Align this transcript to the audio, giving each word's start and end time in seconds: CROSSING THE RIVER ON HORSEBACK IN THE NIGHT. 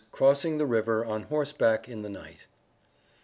CROSSING 0.11 0.57
THE 0.57 0.65
RIVER 0.65 1.05
ON 1.05 1.21
HORSEBACK 1.29 1.87
IN 1.87 2.01
THE 2.01 2.09
NIGHT. 2.09 2.47